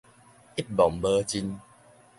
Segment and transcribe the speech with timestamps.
[0.55, 1.59] 一望無盡